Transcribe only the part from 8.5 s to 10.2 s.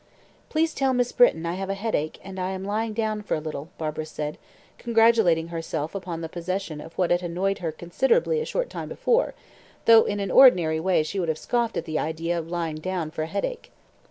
time before, though in